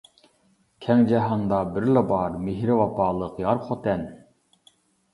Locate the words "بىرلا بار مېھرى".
1.77-2.81